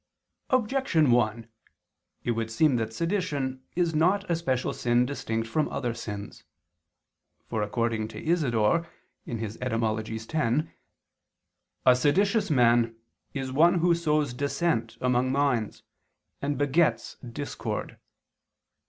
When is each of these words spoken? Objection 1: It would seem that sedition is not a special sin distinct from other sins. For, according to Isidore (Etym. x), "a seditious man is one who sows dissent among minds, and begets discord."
Objection 0.49 1.11
1: 1.11 1.47
It 2.23 2.31
would 2.31 2.49
seem 2.49 2.75
that 2.77 2.91
sedition 2.91 3.63
is 3.75 3.93
not 3.93 4.27
a 4.31 4.35
special 4.35 4.73
sin 4.73 5.05
distinct 5.05 5.47
from 5.47 5.69
other 5.69 5.93
sins. 5.93 6.43
For, 7.45 7.61
according 7.61 8.07
to 8.07 8.25
Isidore 8.25 8.87
(Etym. 9.27 10.09
x), 10.09 10.69
"a 11.85 11.95
seditious 11.95 12.49
man 12.49 12.95
is 13.35 13.51
one 13.51 13.75
who 13.75 13.93
sows 13.93 14.33
dissent 14.33 14.97
among 14.99 15.31
minds, 15.31 15.83
and 16.41 16.57
begets 16.57 17.17
discord." 17.17 17.99